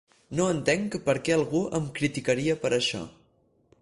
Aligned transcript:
No 0.37 0.45
entenc 0.53 0.97
per 1.09 1.15
què 1.27 1.35
algú 1.35 1.61
em 1.81 1.91
criticaria 1.99 2.57
per 2.65 2.73
això. 2.79 3.03